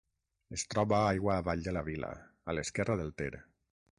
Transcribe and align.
Es 0.55 0.63
troba 0.71 1.01
aigua 1.09 1.35
avall 1.41 1.61
de 1.67 1.75
la 1.77 1.85
vila, 1.91 2.11
a 2.53 2.57
l'esquerra 2.59 2.99
del 3.03 3.15
Ter. 3.23 3.33